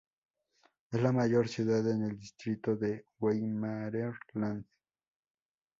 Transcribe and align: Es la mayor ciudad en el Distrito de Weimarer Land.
Es 0.91 0.99
la 0.99 1.11
mayor 1.11 1.47
ciudad 1.47 1.87
en 1.91 2.01
el 2.01 2.17
Distrito 2.17 2.75
de 2.75 3.05
Weimarer 3.19 4.15
Land. 4.33 4.65